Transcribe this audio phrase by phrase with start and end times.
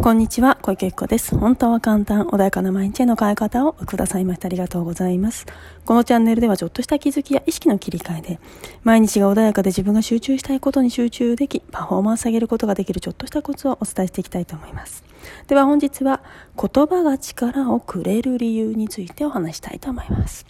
[0.00, 1.36] こんにちは、小池子です。
[1.36, 5.44] 本当は簡単、穏やかな毎日への変え方をくださいましてありがとうございます。
[5.84, 8.40] このチャンネルではちょっとした気づきや意識の切り替えで、
[8.84, 15.02] 毎日が穏やかで自分が集中したいことに集中でき、パフォーマンス上げることができるちょっとしたコツをお伝えしていきたいと思います。
[15.48, 16.20] では本日は、
[16.56, 20.46] 言葉が力をくれる理由についてお話したいと思います。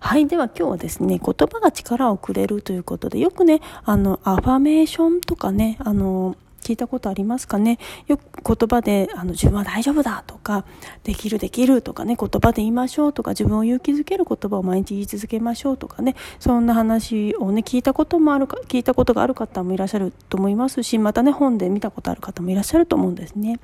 [0.00, 0.26] はい。
[0.26, 6.34] では今日はですね、言葉が力をくれるということで、よくね、あの、アファメーションとかね、あの、
[6.66, 7.78] 聞いたことありますかね？
[8.08, 10.64] よく言葉で、あの、自分は大丈夫だとか、
[11.04, 23.60] できるできるとかね、言葉で言いましょうとか、自分を勇気づける言葉を毎日言い続けましょうとかね、そんな話をね、聞いたこともあるか、聞いたことがある方もいらっしゃると思いますし、またね、本で見たことある方もいらっしゃると思うんですね。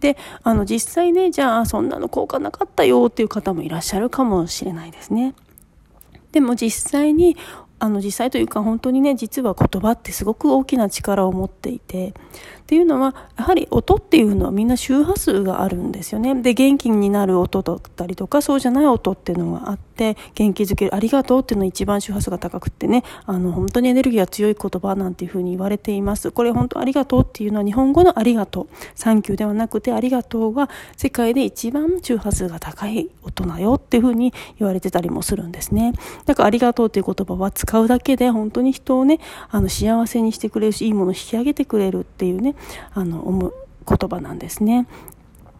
[0.00, 5.34] で、あの、実際ね、じゃあ、そんなの効果なかったよっていう方もいらっしゃるかもしれないですね。
[6.32, 7.36] でも実際に
[7.82, 12.14] あの実際というか本当にね実は言葉ってすごく大きな力を持っていて
[12.72, 16.34] っていうのはやはり音っていうのはみんな周波数があるんですよね。
[16.34, 26.30] で元気になる音だったりとかそうじゃない音っていうのがあって元気づけるありがとうっていうのは一番周波数が高くってねあの本当にエネルギーが強い言葉なんていうふうに言われています。
[26.30, 28.68] これ本当ありがとうっていうのは日本語のありがとう。
[28.94, 35.92] サンキューではなくてありがとうは世界で一番周波数が高い音だよっていうふうに言われてたりもするんですね。
[36.24, 39.20] だからありがとうっていう言葉は使うだけで本当に人をね
[39.50, 42.54] あの幸せにしてくれるしいいものを引き上げてくれるっていうね
[42.94, 43.54] あの思う
[43.88, 44.86] 言葉なんですね。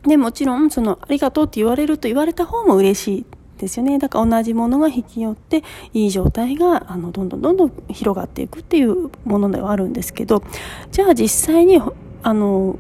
[0.04, 3.26] でもちろんそのありがとうって言われると言われた方も嬉しい
[3.58, 3.98] ですよね。
[3.98, 5.62] だから同じものが引き寄って
[5.94, 10.42] いい状態があのどんどんどんどん広がっていくっていうものではあるんですけど
[10.90, 11.80] じゃあ実際に
[12.24, 12.76] あの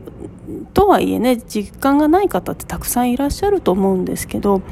[0.74, 4.62] とはいえね実感がない方ってたくさんいらっしゃると思うんですけど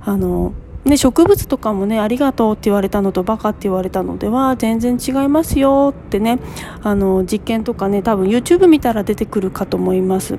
[0.00, 0.52] あの
[0.88, 6.38] ね、植物とかもね、ありがとうって言われたのとバカって言われたのでは全然違いますよってね、
[6.82, 10.34] あの、実験とかね、多分 YouTube 見たら出てくるかと思います。
[10.34, 10.38] っ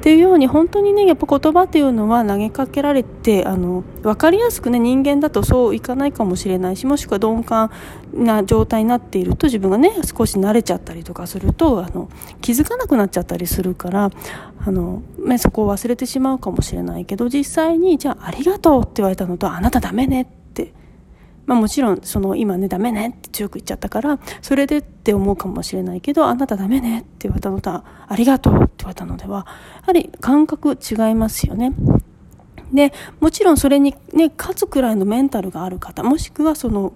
[0.00, 7.70] ていうように本当にね、やっぱ言葉っていうのは投げかけられて、あの、わかりやすくね、人間だとそういかないかもしれないし、もしくは鈍感
[8.12, 12.08] な状態になっていると自分がね、少し慣れちゃったりとかすると、あの、
[12.40, 14.10] 気づかなくなっちゃったりするから、
[14.58, 20.72] あの、ね、そこを忘れてしまうかもしれないけど、実際に、じゃあありがとうって言われたのと、あなたダメねって、
[21.46, 27.84] まあもちろん、その今ね、ダメねって強く言っちゃったから、それでって思うかもしれないけど、あなたダメねって言われたのと、あ
[28.16, 29.46] りがとうって言われたのでは、
[29.80, 31.72] やはり感覚違いますよね。
[32.72, 36.92] で、もちろんそれにね、勝つくらいのメンタルがある方、もしくはその、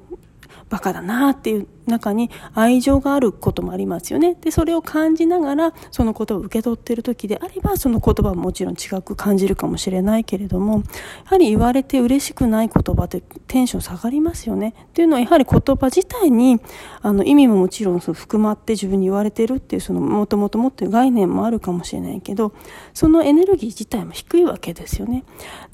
[0.70, 4.34] バカだなっていう中に愛情があることもありますよね。
[4.34, 10.82] で、それを感じながら、そのことを受け取ってる時であれば、その言葉ももちろん違く感じるかもしれないけれども、や
[11.26, 14.74] はり言われて嬉しくない言葉ってテンション下がりますよね。
[14.84, 16.60] っていうのは、やはり言葉自体に、
[17.02, 22.52] あの、意味ももちろんその含まって自分に言われてるっていう、その、もともと持ってる概念もあるかもしれないけど、
[22.94, 25.24] そのエネルギー自体も低いわけですよね。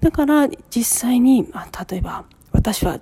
[0.01, 2.99] だから、実際に、あ例えば、私は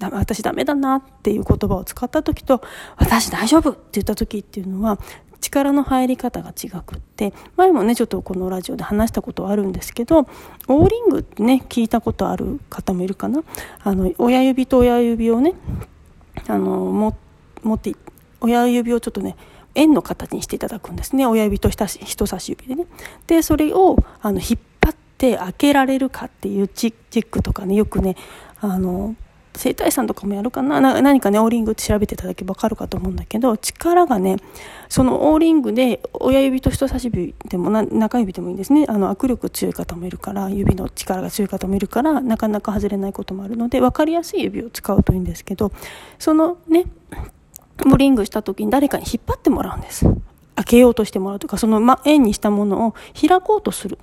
[0.00, 2.62] 私ダメだなっていう言葉を使った時と、
[2.96, 4.98] 私大丈夫って言った時っていうのは、
[5.40, 10.26] 力の入り方が違くって、前もね、ちょっとこのラジオで話したことあるんですけど、
[10.68, 13.42] オーリングってね、聞いたことある方もいるかな？
[13.82, 15.54] あの、親指と親指をね、
[16.46, 17.14] あの、
[17.62, 17.94] 持って、
[18.40, 19.36] 親指をちょっとね、
[19.74, 21.26] 円の形にしていただくんですね。
[21.26, 21.86] 親指と人
[22.26, 22.86] 差し指でね。
[23.26, 28.16] で、それを、あの、引っ張って開けられるかっていうチェックとかね、よくね、
[28.60, 29.14] あの、
[29.56, 30.80] 整体師さんとかもやるかな？
[31.02, 34.36] 何かね、オーリングって調べていただけばわかるかと思うんだけど、力がね、
[34.88, 38.86] そのオーリングで、親指と人差し指でも中指でもいいんですね。
[38.88, 45.72] あの、握力強い方もいるから、指の力が強い方もいるから、なかなか外れないこともあるので、分かりやすい指を使うといいんですけど、
[46.18, 46.86] そのね、
[47.84, 50.06] オーリングした時に誰かに引っ張ってもらうんです。
[50.54, 53.98] 開けようとしてもらうとか、その、円にしたものを開こうとする。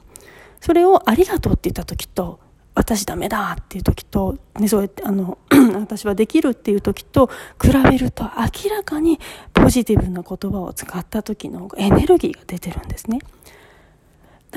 [0.59, 2.39] それをありがとうって言った時と、
[2.77, 5.39] 私ダメだっていう時と、ね、そうやってあの
[5.73, 7.27] 私はできるっていう時と
[7.59, 9.19] 比べると明らかに
[9.51, 13.19] ポジティブな言葉を使った時のエネルギーが出てるんですね。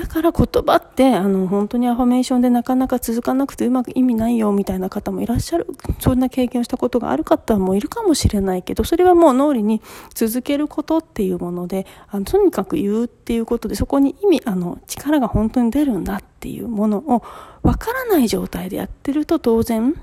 [0.01, 5.67] だから言葉ってあの本当にアファメーションでなかなか続かなくてうまく意味ないよみたいな方もいらっしゃる。
[5.99, 9.79] そんな経験をしたことがある方もいるかもしれないけどそれはもう脳裏に
[10.15, 17.23] 続けることっていうものであのとにかく言うっていうことでそこに意味あの力が本当に出るんだっていうものを
[17.61, 19.93] わからない状態でやってると当然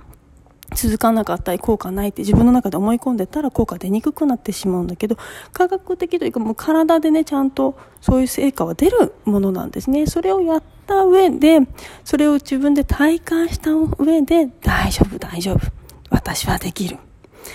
[0.75, 5.17] 続かなかったり効果ないって自分の中で思い込んでたら効果出にくくなってしまうんだけど
[5.53, 10.07] 科学的というかもう体でねちゃんとそういう成果は出るものなんですね。
[10.07, 11.61] それをやった上で
[12.05, 15.61] それを自分で体感した上で大丈夫大丈夫。
[16.11, 16.99] 私はできる。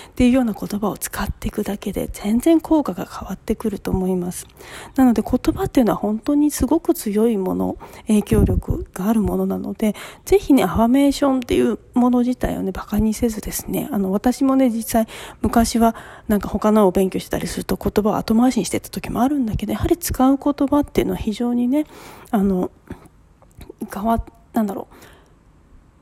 [0.09, 4.47] っていうような言葉を使っていくだけで全然効果が変わってくると思います。
[4.95, 9.95] なので言葉っていうのは本当にすごく強いもの影響力があるものなので
[10.25, 15.07] ぜひねアファメーションっていうもの自体をねバカにせずですねあの私もね実際
[15.41, 15.95] 昔は
[16.27, 21.85] なんか他のを勉強したりすると言葉を後回しにしてた時もあるんだけどやはり使う言葉っていうのは非常にね
[22.31, 22.71] あの
[23.93, 24.23] 変わ
[24.53, 24.95] なんだろう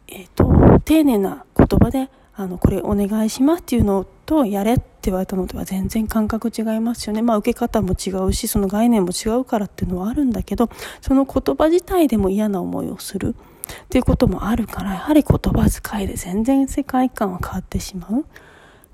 [0.08, 7.22] えっ、ー、と丁寧な言葉であのこれお願いしますっていうのとやれって言われたのでは全然感覚違いますよね。
[7.22, 10.70] まあ受け方も違うしその概念も違うからっていうのはあるんだけど
[11.02, 18.26] その言葉自体でも嫌な思いをするっていうこともあるからやはり言葉遣いで全然世界観は変わってしまう。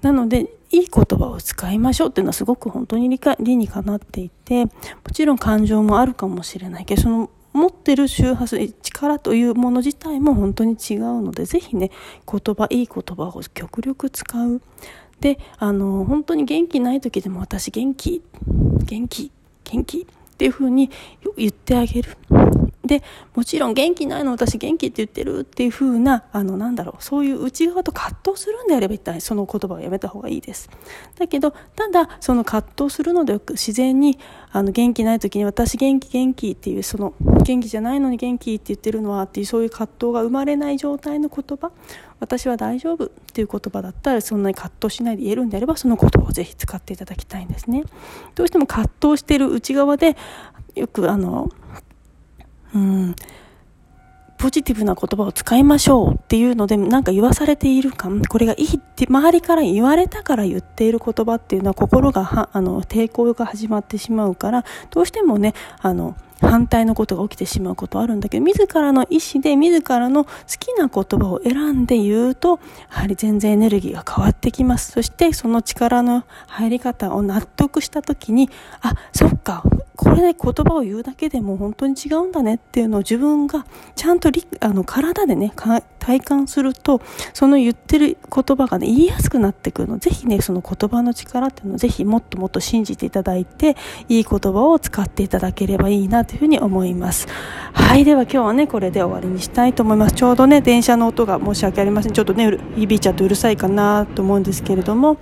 [0.01, 4.71] なのでいい言葉を使いましょうっていうのはすごく本当に理理にかなっていても
[5.13, 11.91] ちろん感情もあるかもしれないけどその持ってる周波数力というもの自体も本当に違うのでぜひね
[12.31, 14.61] 言葉いい言葉を極力使う。
[15.19, 18.21] であの本当に元気ない時でも私元気
[18.85, 19.31] 元気
[19.63, 20.91] 元気っていう風に
[21.35, 22.11] 言ってあげる。
[22.87, 23.03] で
[23.35, 30.69] もちろん元気ないの私元気って言ってるっていう風なあのなんだろうそういう内側と葛藤するんであれば一体その言葉をやめた方がいいです。
[31.17, 34.17] だけどただその葛藤するのでは自然に
[34.51, 37.13] あの元気ない時に私元気元気っていうその
[37.43, 41.71] 元気じゃないのに元気って言ってるのはっていうそういう葛藤が生まれない状態の言葉
[42.19, 47.83] 私は大丈夫っていう言葉だったらそんなに葛藤しないで言えるんであればその言葉をぜひ使っていただきたいんですね。
[48.35, 50.17] どうしても葛藤してる内側で
[50.75, 51.49] よくあの
[52.77, 53.15] うん。
[54.37, 74.91] ポジティブな言葉を使いましょうっていうのでなんか言わされているかこれがいいって周りから言われたから言っている言葉っていうのは心がはあの抵抗が始まってしまうからどうしてもねあの反対のことが起きてしまうことあるんだけど、自らの意思で自らの好きな言葉を選んで言うと、やはり全然エネルギーが変わってきます。
[74.91, 78.49] そしてその力の入り方を納得した時に、
[78.81, 79.63] あ、そっか、
[79.95, 84.29] これで言葉を言うだけでも本当に違うんだねっていうのを自分がちゃんと
[84.59, 85.51] あの体でね、
[85.97, 87.01] 体感すると、
[87.33, 89.97] その言ってる言葉がね、言いやすくなってくるの。
[89.97, 93.75] ぜひね、その言葉の力っていうのをぜひもっともっと信じていただいて、
[94.07, 97.27] いい言葉を使っていただければいいなというふうに思います。
[97.73, 100.15] はい、では今日はね、これで終わりにしたいと思います。
[100.15, 102.13] ちょうどね、電車の音が申し訳ありません。
[102.13, 105.17] ちょっとね、響いちゃうとうるさいかなと思うんですけれども、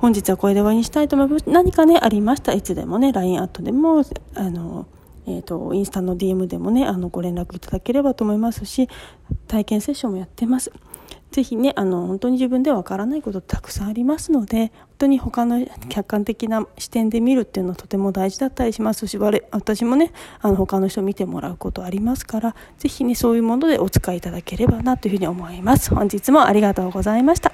[0.00, 1.44] 本日はこれで終わりにしたいと思います。
[1.48, 2.52] 何かね、ありました？
[2.52, 4.02] いつでもね、LINE アットでも、
[4.34, 4.86] あの、
[5.26, 8.88] えっ、ー、と、インスタの DM でもね、あの、ご連絡いただければと思いますし、
[9.48, 10.70] 体験セッションもやってます。
[11.34, 25.92] ぜひね、あの、本当に自分ではわからないことたくさんありますので、本当に他の客観的な視点で見るっていうのはとても大事だったりしますし、私もね、あの、他の人見てもらうことありますから、ぜひね、そういうものでお使いいただければなというふうに思います。
[25.92, 27.50] 本日もありがとうございました。